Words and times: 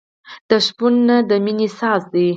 د 0.49 0.51
شپون 0.65 0.93
نی 1.07 1.17
د 1.29 1.31
مینې 1.45 1.67
ساز 1.79 2.01
دی. 2.13 2.27